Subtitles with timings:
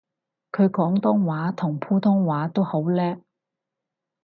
[0.51, 3.21] 佢廣東話同普通話都好叻